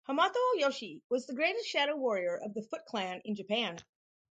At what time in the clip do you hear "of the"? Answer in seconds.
2.35-2.63